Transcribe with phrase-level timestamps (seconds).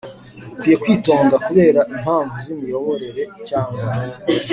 [0.51, 3.85] Ukwiye kwitonda kubera impamvu z ‘imiyoborere cyangwa